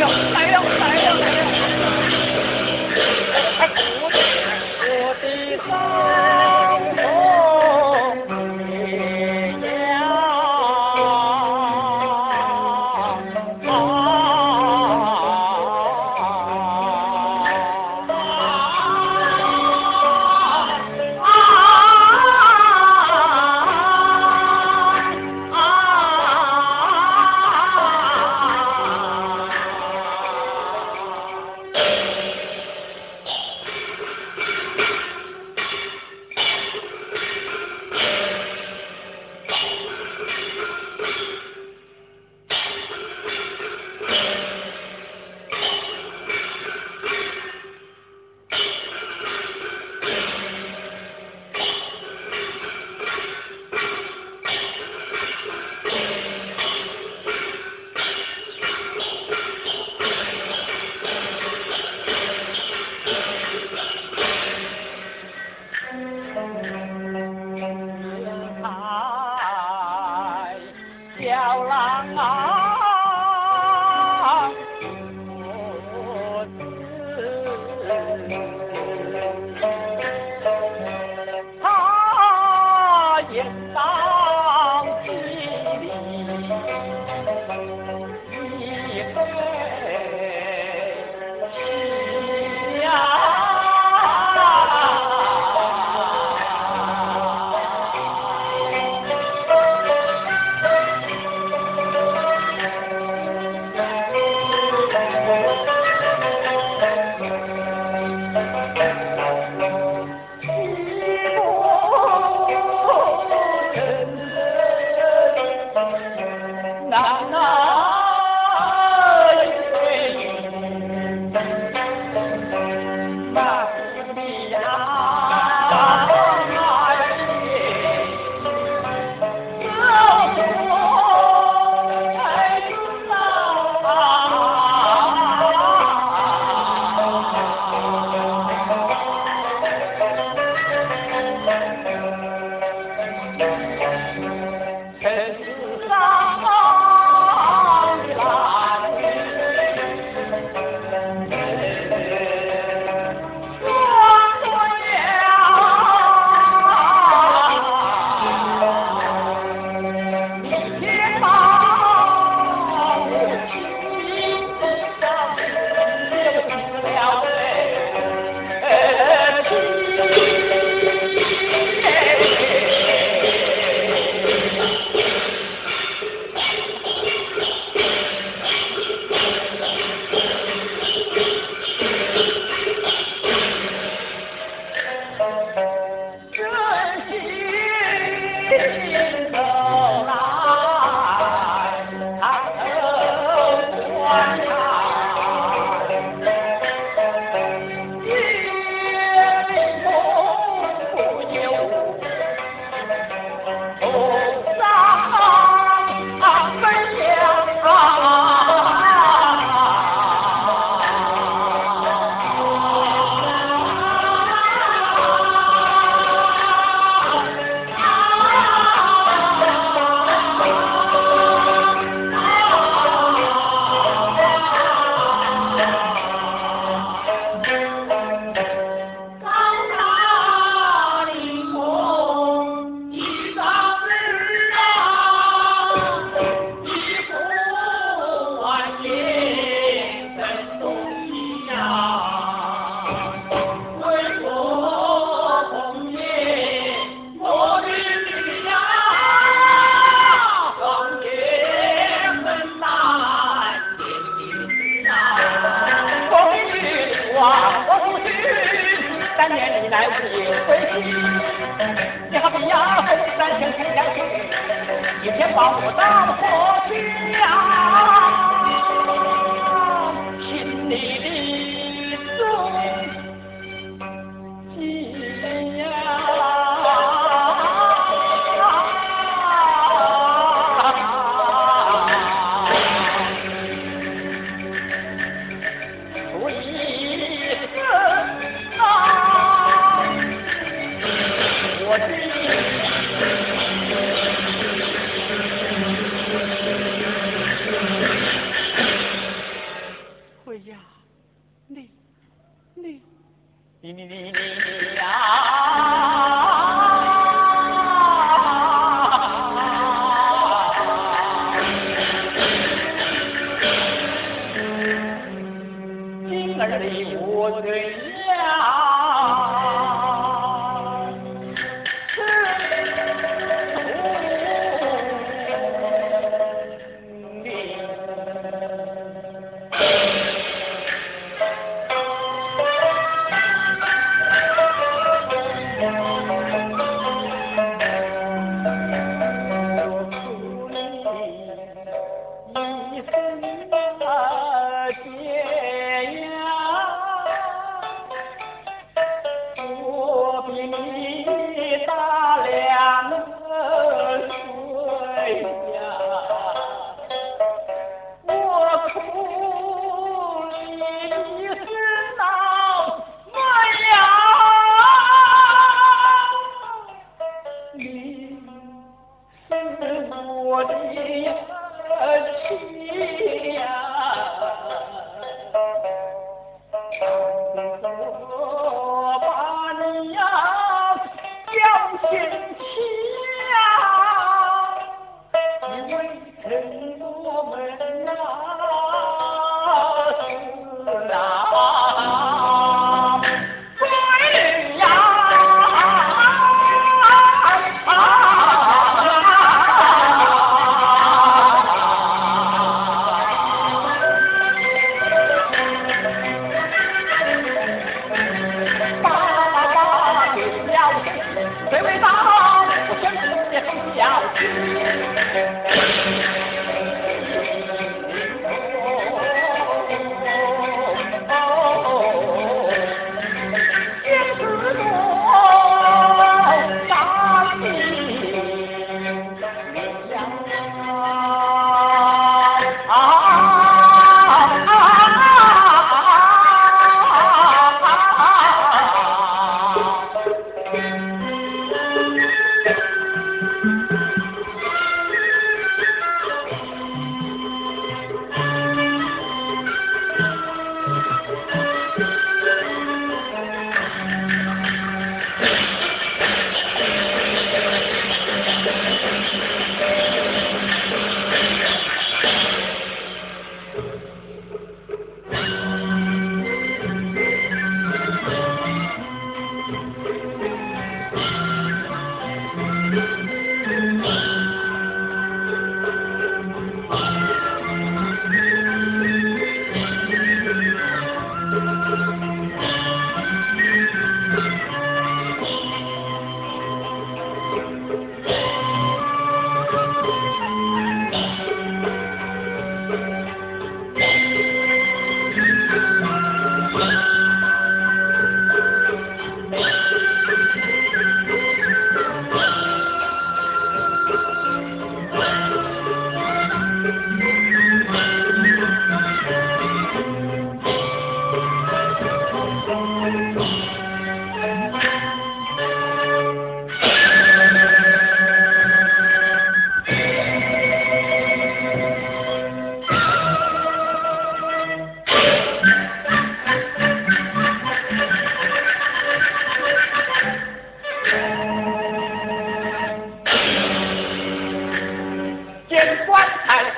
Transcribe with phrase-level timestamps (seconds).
[0.00, 0.29] go.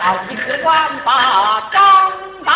[0.04, 2.12] 好一个万把钢
[2.44, 2.50] 刀，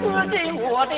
[0.00, 0.92] 刺进我的。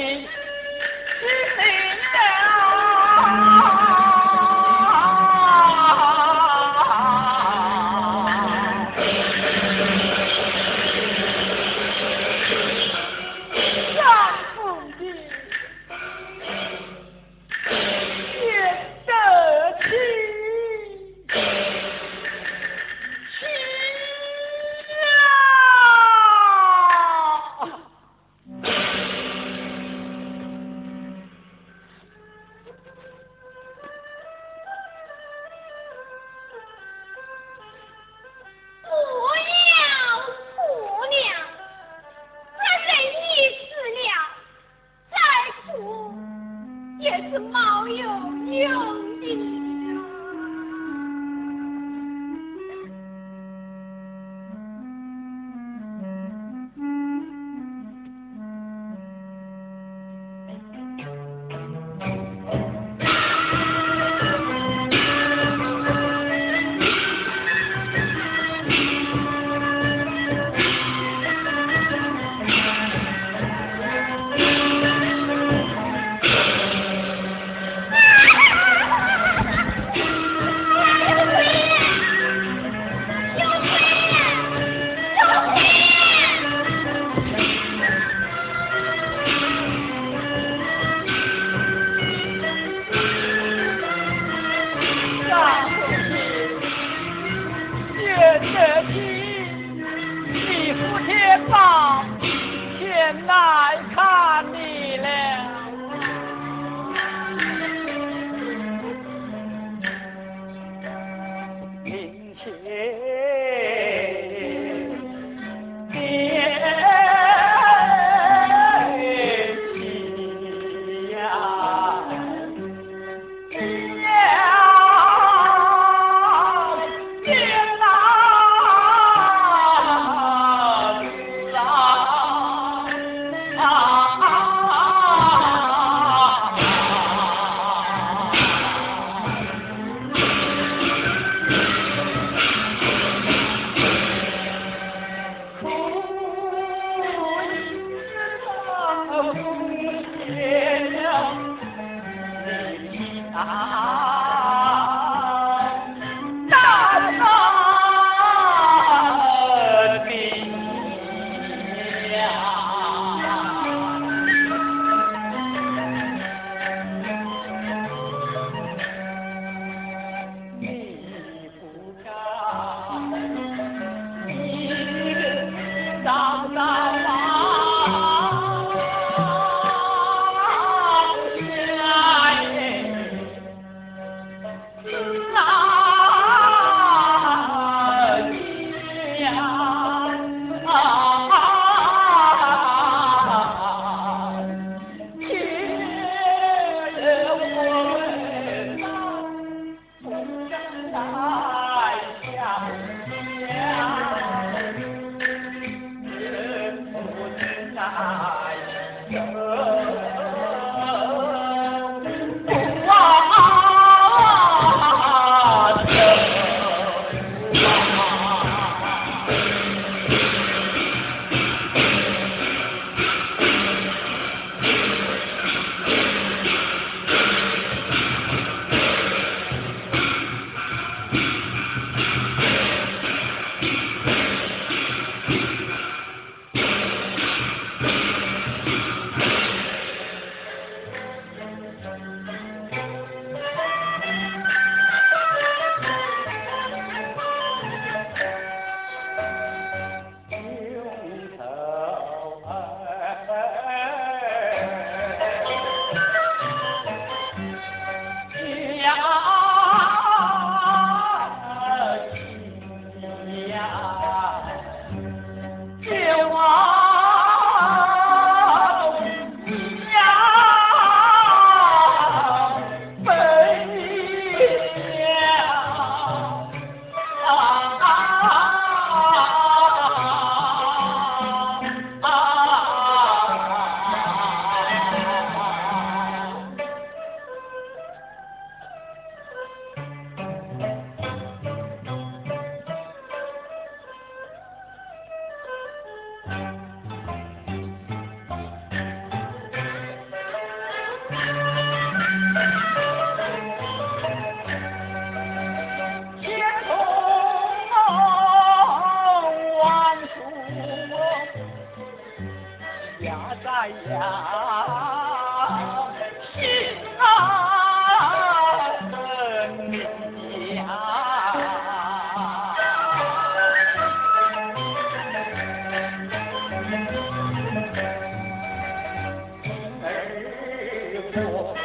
[331.17, 331.60] more.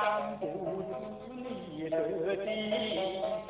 [0.00, 0.82] 站不住
[1.28, 2.00] 你的
[2.36, 3.49] 地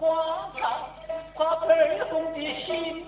[0.00, 0.88] 花草，
[1.34, 1.68] 花盆
[2.08, 3.06] 红的心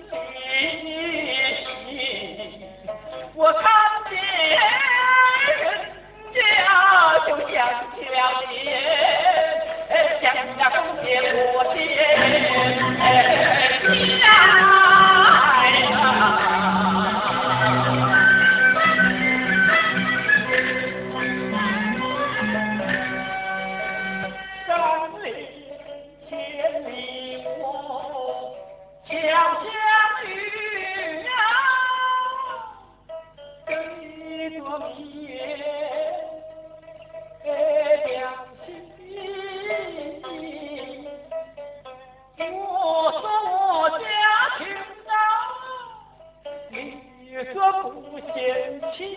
[47.53, 47.59] 可
[47.91, 49.17] 不嫌弃，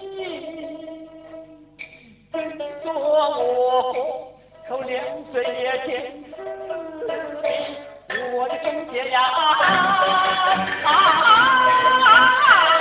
[2.32, 3.94] 跟着我
[4.68, 4.94] 口两
[5.32, 5.90] 岁也见，
[8.34, 9.22] 我的兄弟呀！
[9.22, 10.90] 啊啊啊
[12.04, 12.75] 啊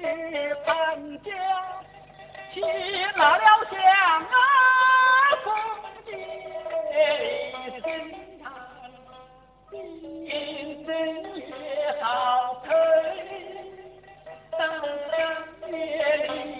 [0.00, 1.30] 日本就
[2.54, 2.60] 起
[3.16, 3.76] 了了响
[4.30, 4.38] 啊
[5.44, 5.46] 红
[6.06, 6.10] 军
[6.92, 6.94] 的
[7.80, 7.84] 生
[8.40, 8.44] 产
[10.22, 11.52] 也
[12.00, 12.04] 好
[12.64, 12.68] 配
[14.52, 14.58] 当
[15.66, 16.57] 兵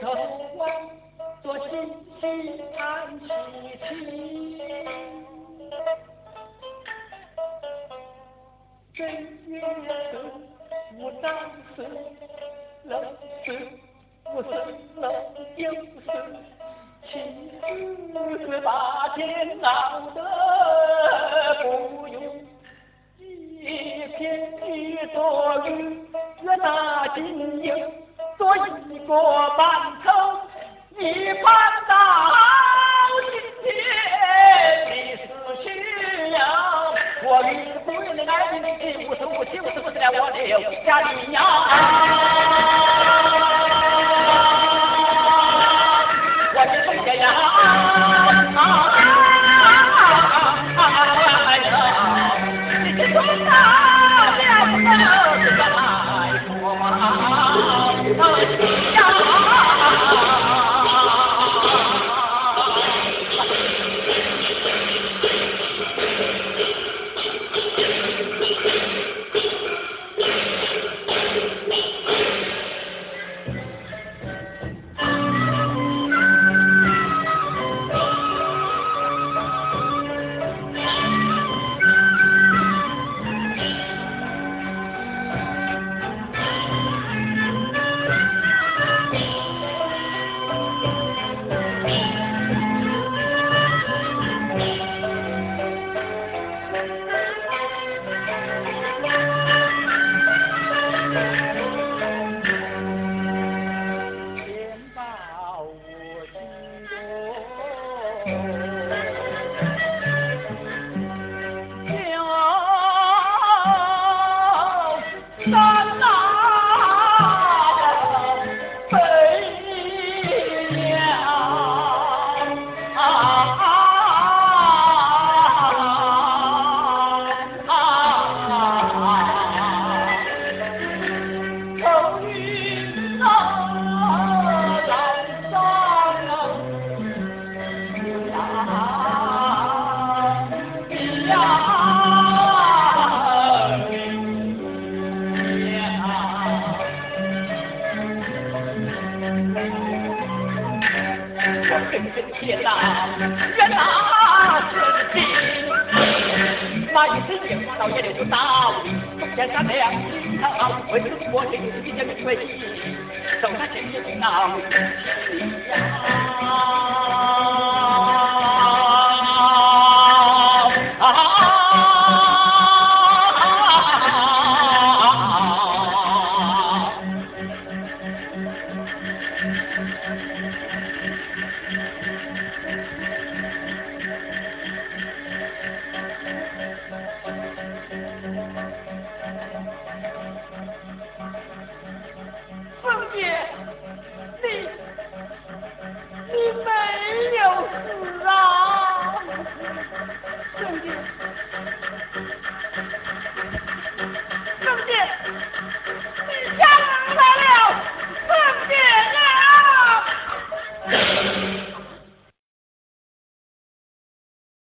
[0.00, 0.12] 头
[0.56, 0.68] 望，
[1.42, 1.70] 多心
[2.20, 2.22] 细
[2.76, 2.78] 叹
[3.18, 3.24] 喜
[3.88, 3.88] 气。
[8.94, 9.06] 正
[9.46, 9.60] 月
[10.10, 10.18] 十
[10.98, 11.32] 五当
[11.74, 11.76] 时，
[12.84, 13.06] 老子
[14.34, 14.52] 我生
[14.96, 15.10] 老
[15.56, 15.60] 九
[16.02, 16.06] 十，
[17.10, 17.12] 七
[18.44, 19.66] 十八天闹
[20.10, 20.16] 得
[21.62, 21.66] 不
[22.08, 22.16] 用，
[23.18, 23.62] 一
[24.18, 24.20] 天
[24.66, 24.68] 一
[25.14, 25.18] 朵
[25.66, 25.70] 雨，
[26.42, 27.06] 越大。
[29.08, 29.68] 我半
[30.04, 30.10] 走
[30.98, 31.54] 你搬
[31.88, 31.94] 到
[33.22, 33.30] 今
[33.62, 33.70] 天
[34.90, 35.16] 你
[37.24, 37.48] 我的
[37.84, 42.15] 父亲的儿子你无时无刻就我留下的呀